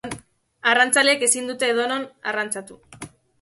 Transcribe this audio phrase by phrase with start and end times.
[0.71, 2.81] Arrantzaleek ezin dute edonon arrantzatu.